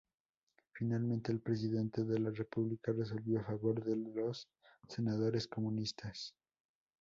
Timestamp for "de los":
3.83-4.49